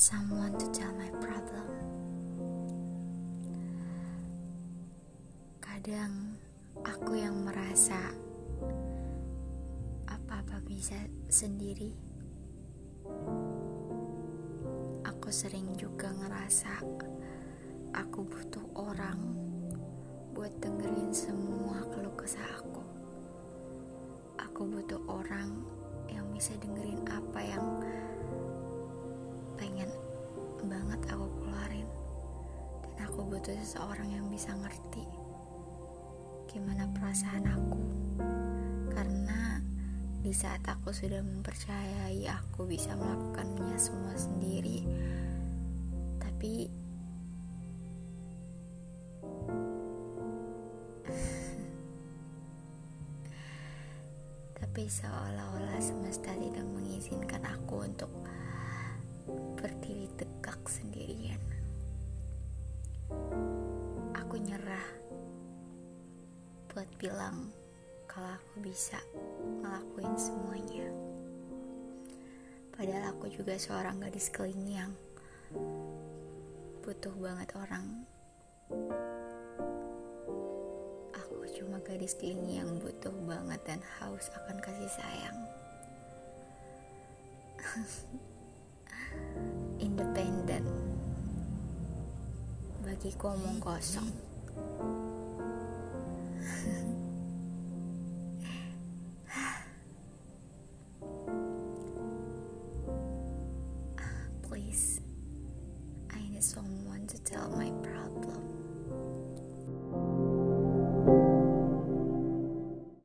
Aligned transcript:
someone 0.00 0.56
to 0.58 0.66
tell 0.74 0.90
my 0.98 1.06
problem. 1.22 1.68
Kadang 5.62 6.34
aku 6.82 7.14
yang 7.14 7.46
merasa 7.46 8.10
apa-apa 10.10 10.58
bisa 10.66 10.98
sendiri. 11.30 11.94
Aku 15.06 15.30
sering 15.30 15.70
juga 15.78 16.10
ngerasa 16.18 16.82
aku 17.94 18.26
butuh 18.26 18.66
orang 18.74 19.22
buat 20.34 20.50
dengerin 20.58 21.14
semua 21.14 21.86
keluh 21.94 22.16
kesah 22.18 22.58
aku. 22.58 22.82
Aku 24.50 24.66
butuh 24.66 24.98
orang 25.06 25.62
yang 26.10 26.26
bisa 26.34 26.58
dengerin 26.58 27.04
apa 27.06 27.38
yang 27.44 27.66
butuh 33.30 33.54
seseorang 33.62 34.10
yang 34.10 34.26
bisa 34.26 34.50
ngerti 34.58 35.06
gimana 36.50 36.90
perasaan 36.90 37.46
aku. 37.46 37.78
Karena 38.90 39.60
di 40.20 40.36
saat 40.36 40.60
aku 40.68 40.92
sudah 40.92 41.24
mempercayai 41.24 42.28
aku 42.28 42.68
bisa 42.68 42.92
melakukannya 42.92 43.72
semua 43.80 44.12
sendiri 44.20 44.84
tapi 46.20 46.68
tapi 54.60 54.82
seolah-olah 54.84 55.80
semesta 55.80 56.36
tidak 56.36 56.68
mengizinkan 56.68 57.40
aku 57.48 57.88
buat 66.70 66.86
bilang 67.02 67.50
kalau 68.06 68.30
aku 68.30 68.62
bisa 68.62 69.02
ngelakuin 69.58 70.14
semuanya. 70.14 70.86
Padahal 72.70 73.10
aku 73.10 73.26
juga 73.26 73.58
seorang 73.58 73.98
gadis 73.98 74.30
keling 74.30 74.70
yang 74.70 74.94
butuh 76.86 77.10
banget 77.18 77.50
orang. 77.58 78.06
Aku 81.10 81.42
cuma 81.58 81.82
gadis 81.82 82.14
keling 82.14 82.46
yang 82.46 82.70
butuh 82.78 83.12
banget 83.26 83.58
dan 83.66 83.82
haus 83.98 84.30
akan 84.30 84.62
kasih 84.62 84.90
sayang. 84.94 85.38
independen 89.84 90.64
bagiku 92.82 93.34
omong 93.34 93.58
kosong 93.58 94.10
someone 106.40 107.06
to 107.06 107.22
tell 107.22 107.50
my 107.50 107.70
problem. 107.82 108.69